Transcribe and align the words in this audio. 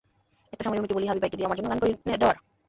একটা 0.53 0.63
সময় 0.63 0.77
রুমিকে 0.77 0.95
বলি, 0.95 1.05
হাবিব 1.07 1.21
ভাইকে 1.21 1.37
দিয়ে 1.37 1.47
আমার 1.47 1.57
জন্য 1.57 1.69
গান 1.69 1.79
করিয়ে 1.79 2.19
দেওয়ার। 2.21 2.37